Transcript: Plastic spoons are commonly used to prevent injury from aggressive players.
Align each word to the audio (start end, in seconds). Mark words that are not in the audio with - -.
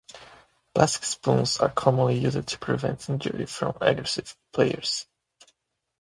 Plastic 0.73 1.03
spoons 1.03 1.57
are 1.59 1.69
commonly 1.69 2.17
used 2.17 2.47
to 2.47 2.57
prevent 2.57 3.07
injury 3.07 3.45
from 3.45 3.77
aggressive 3.81 4.35
players. 4.51 5.05